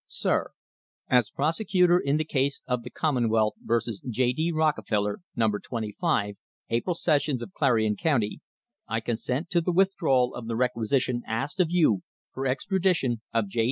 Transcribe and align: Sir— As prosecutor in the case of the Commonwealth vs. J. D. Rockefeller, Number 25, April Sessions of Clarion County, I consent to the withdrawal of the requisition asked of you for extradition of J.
Sir— 0.07 0.49
As 1.09 1.29
prosecutor 1.29 1.99
in 1.99 2.17
the 2.17 2.23
case 2.25 2.63
of 2.65 2.81
the 2.81 2.89
Commonwealth 2.89 3.53
vs. 3.61 4.01
J. 4.09 4.33
D. 4.33 4.51
Rockefeller, 4.51 5.19
Number 5.35 5.59
25, 5.59 6.37
April 6.71 6.95
Sessions 6.95 7.43
of 7.43 7.53
Clarion 7.53 7.95
County, 7.95 8.41
I 8.87 8.99
consent 8.99 9.51
to 9.51 9.61
the 9.61 9.71
withdrawal 9.71 10.33
of 10.33 10.47
the 10.47 10.55
requisition 10.55 11.21
asked 11.27 11.59
of 11.59 11.67
you 11.69 12.01
for 12.33 12.47
extradition 12.47 13.21
of 13.31 13.47
J. 13.47 13.59